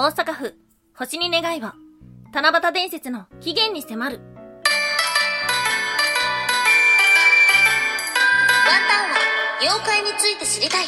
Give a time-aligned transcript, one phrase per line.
[0.00, 0.54] 大阪府、
[0.96, 1.72] 星に願いを、
[2.32, 4.20] 七夕伝説の起源に迫る。
[4.20, 4.26] ワン
[8.86, 9.16] タンは
[9.60, 10.86] 妖怪について知りたい。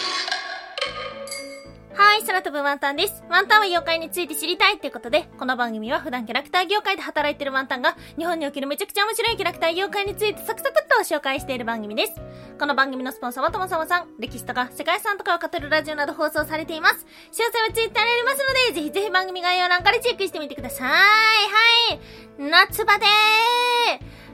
[1.92, 3.24] はい、空飛ぶワンタンです。
[3.28, 12.12] ワンタンは妖怪について知りたいってことで、この番組は普段キャラクター業界で働いてるワンタンが、日本におけるめちゃくちゃ面白いキャラクター妖怪についてサクサクっと紹介している番組です。
[12.60, 17.06] この番組のスポンサーはともさまさん、歴史とか世界遺産とかを語るラジオなど放送されています。
[17.32, 20.88] 詳細はツイッターにありますので、ぜひぜひ番組概要欄からチェックしてみてください。
[20.90, 20.94] は
[21.94, 22.50] い。
[22.50, 23.06] 夏バテ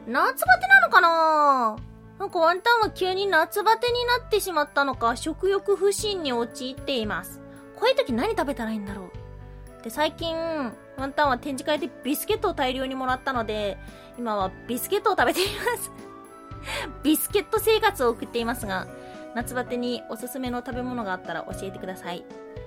[0.09, 1.77] 夏バテなのかな？
[2.19, 7.41] なんかワンタンは急に夏バテになってしまったのか、食欲不振に陥っています。
[7.77, 9.09] こういう時何食べたらいいんだろ
[9.79, 9.85] う？
[9.85, 10.35] で、最近、
[10.97, 13.79] ワンタンは展示会でビスケットを大量にもらったので、
[14.19, 15.93] 今はビスケットを食べています
[17.03, 18.87] ビスケット生活を送っていますが、
[19.35, 22.25] 夏バテにおすすめの食べ物があったら教えてください。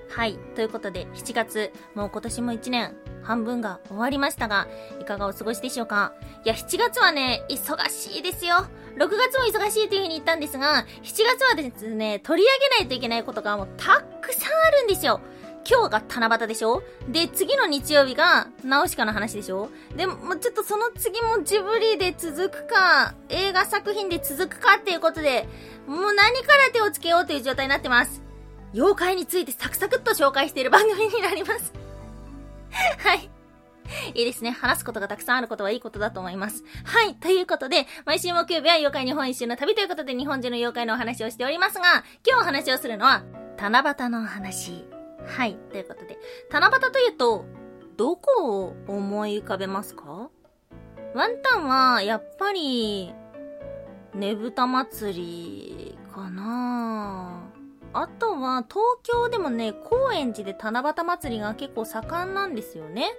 [0.08, 0.38] はい。
[0.56, 4.66] ということで、7月、もう今年も1年、半分が終わりましたが、
[5.00, 6.12] いかがお過ごしでしょうか？
[6.44, 8.66] いや、7月はね、忙しいですよ。
[8.96, 15.20] 6月も忙しいというふうに言ったんですが、7月はですね、取り上げないといけないことがもうたくさんあるんですよ。
[15.68, 16.82] 今日が七夕でしょ？
[17.08, 19.70] で、次の日曜日が、ナウシカの話でしょ？
[19.96, 25.48] でも、ちょっとその次もジブリで続くか、映画作品で続くかっていうことで、
[25.86, 28.22] もう何から手をつけようという状態になってます。
[28.72, 31.72] 妖怪についてサクサクっと紹介している番組になります。
[32.98, 33.30] はい。
[34.14, 34.52] いいですね。
[34.52, 36.62] 話すことがたくさんあることはいいことだと思います。
[36.84, 37.16] はい。
[37.16, 43.24] ということで、毎週木曜日は妖怪日本一周の旅ということで日本中の妖怪のお話をしておりますが、今日お話をするのは、
[43.58, 44.99] 七夕のお話。
[45.26, 45.56] はい。
[45.70, 46.18] ということで、
[46.50, 47.44] 七夕というと、
[47.96, 50.30] どこを思い浮かべますか？
[51.14, 53.12] ワンタンは、やっぱり、
[54.14, 57.42] ねぶた祭りかな
[57.92, 63.10] あとは、東京でもね、高円寺で七夕祭りが結構盛んなんですよね。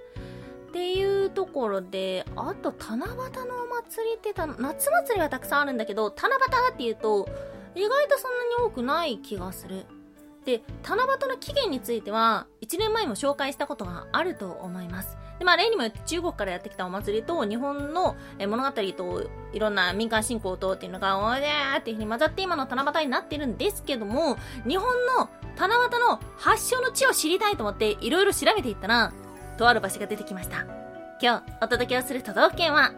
[0.68, 7.28] っていうところで、あと、七夕のお祭りってた、夏祭りはたくさんあるんだけど、七夕っていうと、
[7.74, 9.84] 意外とそんなに多くない気がする。
[10.44, 15.16] で、七夕の起源については、1年前も紹介したことがあると思います。
[15.38, 24.36] で、まあ、例にもよって中国からやってきたお祭りと、日本の物語と、いろんな民間信仰とっていうのが、おーーっていう風に混ざって今の七夕になってるんですけども、
[24.66, 24.86] 日本
[25.18, 29.12] の七夕の発祥の地を知りたいと思って、いろいろ調べていったら、
[29.58, 30.66] とある場所が出てきました。
[31.20, 32.92] 今日、お届けをする都道府県は、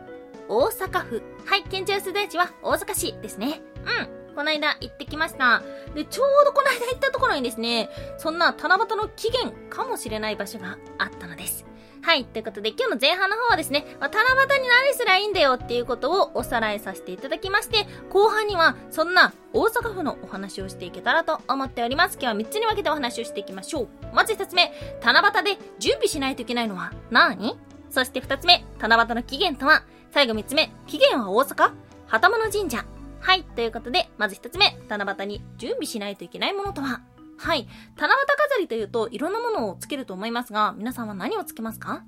[0.48, 1.22] 大阪府。
[1.46, 3.60] はい、県庁所在地は大阪市ですね。
[4.08, 4.23] うん。
[4.34, 5.62] この間行ってきました。
[5.94, 11.64] で、ちょうどこの間行ったところにですね、そんな七夕の起源かもしれない場所があったのです。
[12.02, 12.26] はい。
[12.26, 22.18] ということで、今日の前半の方はですね、まあ、七夕に何すりゃいいんだよっていうことをおさらいさせていただきまして、後半には、そんな大阪府のお話をしていけたらと思っております。
[22.20, 23.88] 今日は3つに分けてお話をしていきましょう。
[24.12, 27.58] まず1つ目、七夕で準備しないといけないのは何？
[27.88, 29.84] そして2つ目、七夕の起源とは？
[30.10, 31.72] 最後3つ目、起源は大阪？
[32.06, 32.84] 旗物神社。
[33.24, 33.42] はい。
[33.42, 37.00] ということで、まず一つ目、七夕に準備しないといけないものとは？
[37.38, 37.66] はい。
[37.96, 42.04] 七夕飾りというと、いろんなものをつけると思いますが、皆さんは何をつけますか？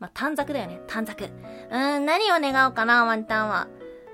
[0.00, 1.24] まあ、短冊だよね、短冊。
[1.24, 3.68] うーん、何を願おうかな、ワンタンは。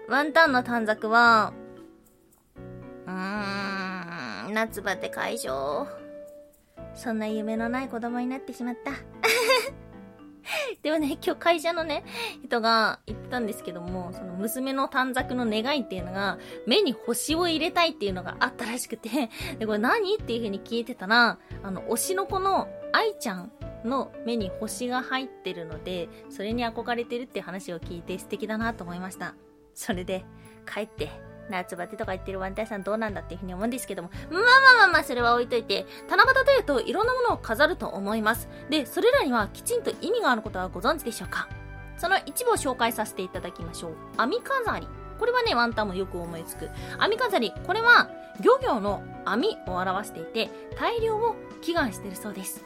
[0.09, 1.53] ワンタンの短冊は、
[3.07, 5.87] うーん、夏バテ解消。
[6.97, 8.91] そんな夢のない子供になってしまった。
[10.83, 12.05] でもね、今日会社のね、
[12.43, 23.53] 人が言ったんですけども、その娘の短冊の願いっていうのが、目に星を入れたいっていうのがあったらしくて、で、これ何っていう風に聞いてたら、あの、推しの子の愛ちゃん
[23.85, 29.35] の目に星が入ってるので、それに憧れてるって話を聞いて素敵だなと思いました。
[29.75, 30.25] それで、
[30.67, 31.11] 帰って、
[31.51, 34.43] 夏バテとか言ってるワンタンさんどうなんだっていうふうに思うんですけども、まあまあ
[34.79, 38.49] まあまあ、それは置いといて、七夕というといろんなものを飾ると思います。
[38.71, 41.49] で、それらにはきちんと意味があることはご存知でしょうか？
[41.97, 43.93] その一部を紹介させていただきましょう。
[44.17, 44.89] 網飾り。
[45.19, 46.71] これはね、ワンタンもよく思いつく。
[46.99, 47.53] 網飾り。
[47.67, 48.09] これは、
[48.41, 52.65] 漁業の網を表していて、大量を祈願してるそうです。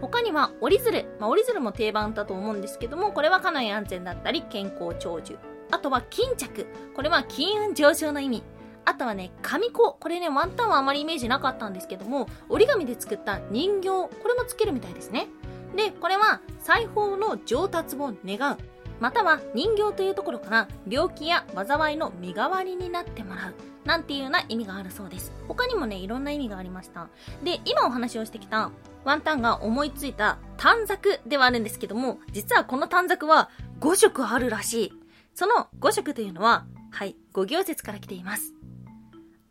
[0.00, 1.16] 他には折り鶴。
[1.20, 5.38] まあ、折り鶴も定番だと思うんですけども、これは家内安全だったり、健康長寿。
[5.72, 6.66] あとは巾着。
[6.94, 8.42] これは金運上昇の意味。
[8.84, 9.94] あとはね、紙子。
[9.94, 13.88] これね、ワンタンはあまりイメージなかったんですけども、折り紙で作った人形。
[13.88, 15.28] これもつけるみたいですね。
[15.74, 18.58] で、これは裁縫の上達を願う。
[19.00, 23.54] または人形というところから病気や災いの身代わりになってもらう。
[23.86, 25.32] なんていうような意味があるそうです。
[25.48, 27.08] 他にもね、いろんな意味がありました。
[27.42, 28.70] で、今お話をしてきた
[29.04, 35.01] ワンタンが思いついた短冊ではあるんですけども、実はこの短冊は5色あるらしい。
[35.34, 38.52] その5色というのは、はい、5行説から来ています。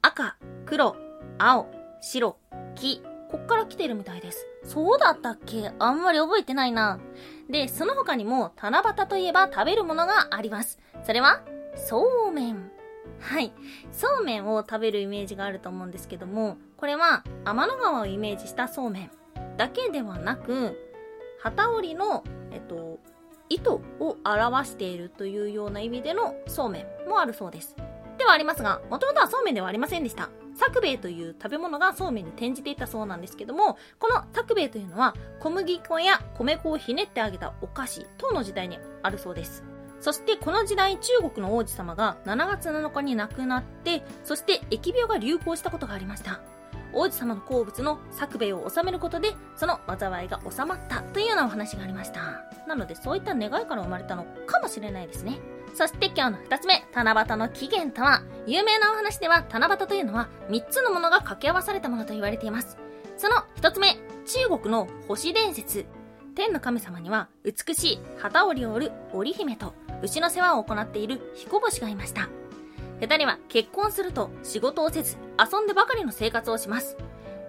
[0.02, 0.96] 赤、黒、
[1.38, 1.68] 青、
[2.02, 2.38] 白、
[2.76, 4.46] 黄、こっから来てるみたいです。
[4.64, 5.72] そうだったっけ？
[5.80, 7.00] あんまり覚えてないな。
[7.50, 10.80] で、その他にも、七夕といえば食べるものがあります。
[11.04, 11.42] それは、
[11.76, 12.72] そうめん。
[13.20, 13.54] はい。
[13.92, 19.12] そうめんを食べるイメージがあると思うんですけども、これは天の川をイメージしたそうめん
[19.58, 20.78] だけではなく、
[21.42, 23.00] 旗織りの、えっと、
[23.54, 27.76] 糸を表しているというような意味でのそうめんもあるそうです。
[28.18, 30.30] ではありますが、もともとはそうめんではありませんでした。
[30.54, 39.64] 作兵衛という食べ物がそうめんに転じていたそうなんですけども、この作兵衛というのは小麦粉や米粉をひねってあげたお菓子等の時代にあるそうです。
[40.00, 46.42] そしてこの時代中国の王子様が7月7日に亡くなって、そして疫病が流行したことがありました。
[46.94, 52.51] 王子様の好物の作兵衛を治めることで、その災いが収まったというようなお話がありました。
[52.72, 55.40] なのでそういった願いから生まれたのかもしれないですね。
[55.76, 62.78] そして今日の二つ目、七夕の起源とは、有名なお話では七夕というのは三つのものが掛け合わされたものと言われています。
[63.18, 65.86] その一つ目、中国の星伝説。
[66.34, 72.30] 天の神様には美しい旗織りを織る織姫と牛の世話を行っている彦星がいました。
[73.02, 76.96] 二人は結婚すると仕事をせず遊んでばかりの生活をします。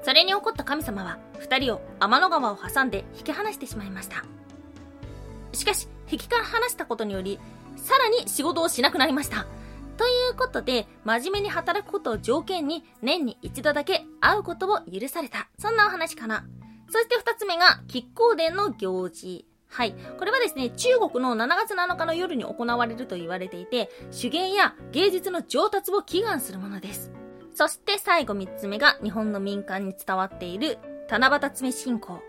[0.03, 4.25] それに怒った神様は二人を天の川を挟んで引き離してしまいました。
[5.53, 7.39] しかし、引きから離したことにより、
[7.77, 9.47] さらに仕事をしなくなりました。
[9.97, 15.49] ということで、真面目に働くことを条件に、年に一度だけ会うことを許された。
[15.59, 16.45] そんなお話かな。
[16.91, 19.47] そして二つ目が、亀甲殿の行事。
[19.69, 19.95] はい。
[20.19, 23.91] これはですね、中国の7月7日の夜に行われると言われていて、
[24.21, 27.11] 手芸や芸術の上達を祈願するものです。
[27.55, 30.79] そして最後三つ目が、日本の民間に伝わっている、
[31.09, 32.21] 七夕詰信仰。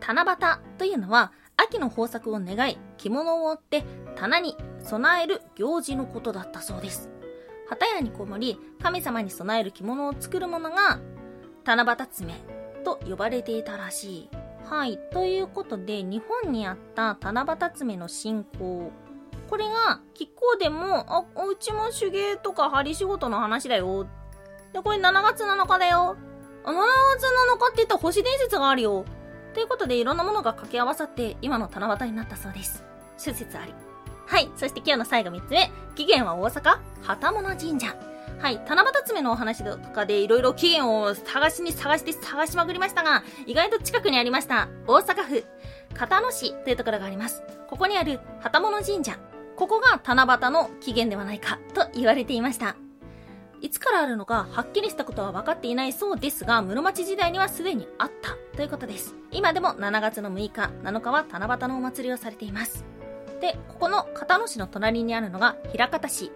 [0.00, 0.36] 七夕
[0.78, 3.84] というのは、秋の豊作を願い、着物を折って
[4.16, 7.10] 棚に備える行事のことだったそうです。
[7.68, 11.00] 旗屋にこもり、神様に備える着物を作るものが、
[11.64, 14.30] 七夕詰めと呼ばれていたらしい。
[14.64, 14.98] はい。
[15.12, 18.90] ということで、日本にあった七夕詰めの信仰。
[19.48, 24.06] これが、亀甲でも、あ、うちも手芸とか針仕事の話だよ。
[24.72, 26.16] で、これ7月7日だよ。
[26.64, 29.04] あ、7月7日って言ったら星伝説があるよ。
[29.54, 32.84] ということで、いろんなものが掛け合わさって、今の七夕になったそうです。
[33.18, 33.74] 諸説あり。
[34.26, 34.50] はい。
[34.56, 35.70] そして今日の最後3つ目。
[35.96, 37.96] 起源は大阪、旗物神社。
[38.38, 38.60] はい。
[38.66, 44.68] 七夕爪のお話とかでいろいろ起源を探しに探して探しまくりましたが、意外と近くにありました。
[44.86, 45.44] 大阪府、
[45.94, 47.42] 片野市というところがあります。
[47.68, 49.18] ここにある旗物神社。
[49.56, 52.76] ここが七夕の起源ではないかと言われていました。
[53.60, 59.14] いつからあるのかはっきりしたことは分かっていないそうですが、室町時代にはすでにあったということです。
[59.30, 62.84] 今でも7月の6日、7日は七夕のお祭りをされています。
[63.40, 66.32] で、ここの片野市の隣にあるのが平方市。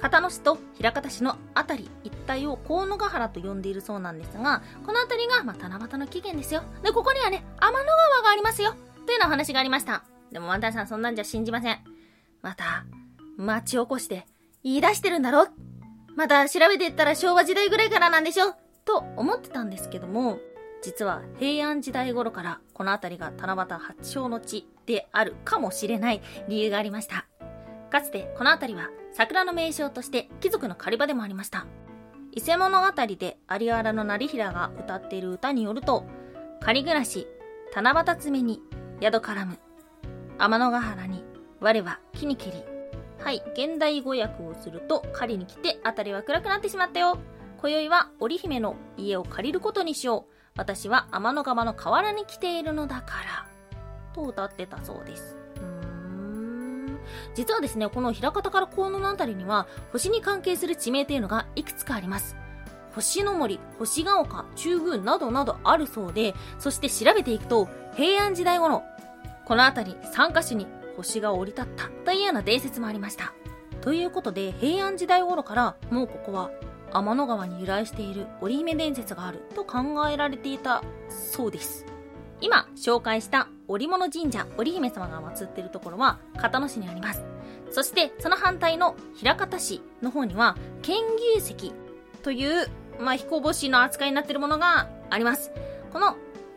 [0.00, 6.62] 片野市と平方市のあたり一帯を河野ヶ原と呼んでいるそうなんですが、このあたりが、まあ、七夕の起源ですよ。
[6.82, 8.74] で、ここにはね、天の川がありますよ。
[9.06, 10.04] というようなお話がありました。
[10.32, 11.78] でもワンタンさんそんなんじゃ信じません。
[12.42, 12.84] また、
[13.36, 14.26] 町おこしで
[14.62, 15.46] 言い出してるんだろ
[16.16, 18.54] また調べていったら昭和時代ぐらいからなんでしょ
[18.84, 20.38] と思ってたんですけども、
[20.82, 27.26] 実は平安時代頃からこの辺りが七夕発祥の地であるかもしれない理由がありました。
[27.90, 31.66] かつてこの辺りは桜の名称として貴族の狩り場でもありました。
[32.32, 36.04] 伊勢物語で有原の成平が歌っている歌によると、
[36.60, 37.26] 仮暮らし、
[37.74, 38.60] 七夕詰めに
[39.02, 39.58] 宿絡む、
[40.38, 41.24] 天のヶ原に
[41.60, 42.75] 我は木に切り、
[43.18, 47.18] はい、現代語訳をすると、狩りに来て辺りは暗くなってしまったよ。
[47.58, 50.32] 今宵は織姫の家を借りることにしよう。
[50.56, 53.46] 私は天の川の河原に来ているのだから。
[54.14, 55.36] と歌ってたそうです。
[55.56, 56.98] うーん
[57.34, 62.36] 実はですね、この平方から河野のあたりには、星に関係する地名というのがいくつかあります。
[62.94, 68.82] 星の森、星ヶ丘、中宮などなどあるそうで、そして調べていくと、平安時代頃、
[69.44, 70.66] この辺り3カ所に
[70.96, 73.32] 星が降り立ったというような伝説もありました。
[73.80, 76.50] ということで、平安時代頃からもうここは
[76.92, 81.84] 天の川に由来している織姫伝説があると考えられていたそうです。
[82.40, 87.24] 今紹介した織物神社織姫様が祀っているところは片野市にあります。
[87.70, 90.98] そしてその反対の平方市の方には剣
[91.34, 91.72] 牛石
[92.22, 92.68] という、
[93.00, 95.52] まあ、彦星の扱いになっているものがあります。
[95.92, 96.16] この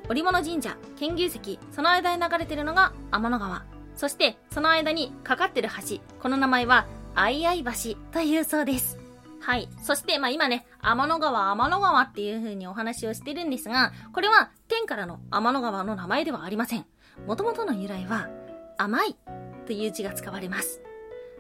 [0.10, 3.64] 織物神社、剣牛石、その間に流れているのが天の川。
[4.00, 5.98] そして、その間にかかってる橋。
[6.22, 8.98] この名前は、相合橋というそうです。
[9.42, 9.68] はい。
[9.84, 16.86] そして、まあ今ね、天の川、天の川っていう風にお話をしてるんですが、これは天からの天の川の名前ではありません。
[17.28, 18.30] 元々の由来は、
[18.78, 19.18] 甘い
[19.66, 20.82] という字が使われます。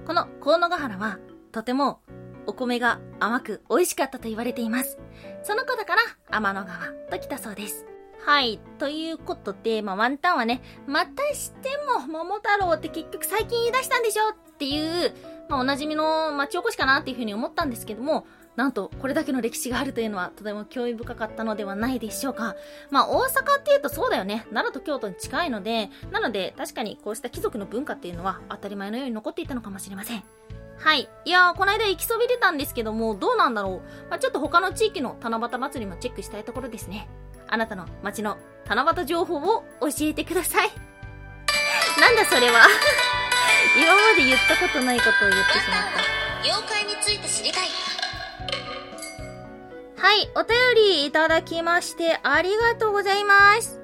[0.05, 1.17] この河野ヶ原は、
[1.53, 2.01] とても
[2.45, 4.99] お米が甘く美味しかったと言われています。
[5.43, 7.85] その子だから天の川と来たそうです。
[8.29, 8.59] はい。
[8.77, 11.69] ということで、まあ、ワンタンはね、またして
[11.99, 15.15] も桃太郎って結局最近言い出したんでしょっていう、
[15.49, 22.55] まあ、おなじみの町おこしかなっていうふうに思ったんですけども、なんと、これだけの歴史があるというのは、とても興味深かったのではないでしょうか。
[22.91, 24.45] まあ、大阪っていうとそうだよね。
[24.51, 30.23] 奈良と京都に近いので、なので、確かにこうした貴族の文化っていうのは当たり前のように残っていたのかもしれません。
[30.77, 31.09] はい。
[31.25, 34.09] いやー、この間行きそびれたんですけども、どうなんだろう。
[34.11, 37.09] まあ、ちょっと他の地域の七夕祭りもチェックしたいところですね。
[37.49, 38.37] あなたの街の
[38.67, 40.69] 七夕情報を教えてください。
[41.99, 42.67] なんだそれは。
[43.75, 46.43] 今まで言ったことないことを言ってしまった。
[46.43, 47.67] 妖怪について知りたい
[50.01, 53.78] はい、お便りいただきましてありがとうございます。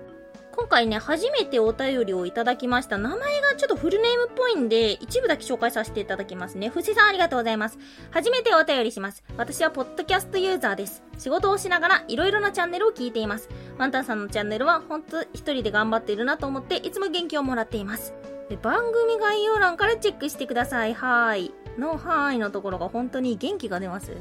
[0.57, 2.97] 今回ね、初めてお便りをいただきました。
[2.97, 6.69] 名前がちょっとフルネームっぽいんで、一部だけ紹介させていただきますね。
[6.69, 7.77] ふせさんありがとうございます。
[8.11, 9.23] 初めてお便りします。
[9.37, 11.03] 私はポッドキャストユーザーです。
[11.17, 13.49] 仕事をしながらいろいろなチャンネルを聞いています。
[13.77, 18.13] ワンタンさんのチャンネルは本当一人で頑張っているなと思って、いつも元気をもらっています。
[18.49, 20.93] で番組概要欄からチェックしてください。
[20.93, 21.53] はーい。
[21.77, 24.13] のはーいのところが本当に元気が出ます。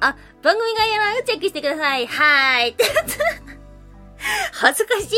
[0.00, 2.06] あ、番組概要欄をチェックしてください。
[2.06, 2.70] はーい。
[2.70, 3.59] ってやつ。
[4.52, 5.08] 恥ずかしい。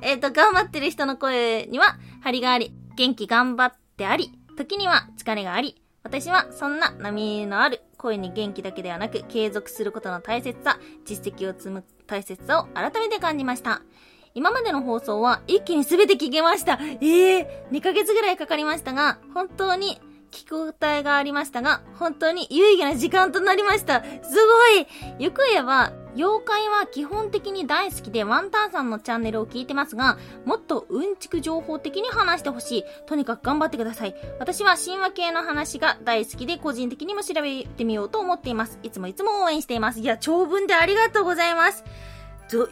[0.00, 13.82] えっと、頑張ってる人の声には、張りがあり、元気頑張ってあり、時には疲れがあり、私はそんな波のある声に元気だけではなく、継続することの大切さ、実績を積む大切さを改めて感じました。
[14.34, 16.78] 今までの放送は一気に全て聞けました。
[17.00, 20.00] ええー、2ヶ月ぐらいかかりましたが、本当に
[20.32, 24.02] 聞く応えがありましたが、本当に有意義な時間となりました。
[24.02, 24.08] す
[25.16, 32.84] ごいよく言えば、妖怪は基本的に大好きでワンタンさんのチャンネルを聞いてますが、もっとうんちく情報的に話してほしい。
[33.06, 34.14] とにかく頑張ってください。
[34.38, 38.78] 私は神話系の話が大好きで個人的にも調べてみようと思っています。
[38.82, 40.00] いつもいつも応援しています。
[40.00, 41.84] いや、長文でありがとうございます。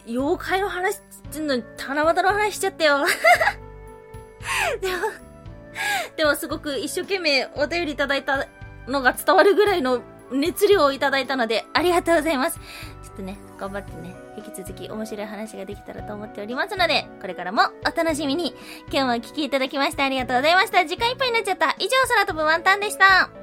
[0.06, 1.00] 妖怪の話っ
[1.32, 3.04] てんのに、七夕の話しちゃったよ。
[4.80, 4.94] でも、
[6.16, 8.46] でもすごく一生懸命お便りいただいた
[8.86, 12.60] のが伝わるぐらいの熱量をいただいたので、ありがとうございます。
[13.12, 18.54] ょっとね、頑張ってね、引き続き面白い話ができたらと思っておりますので、これからもお楽しみに。
[18.90, 20.84] 今日もお聴きいただきましてありがとうございました。
[20.84, 21.76] 時間いっぱいになっちゃった。
[21.78, 23.41] 以上、空飛ぶワンタンでした。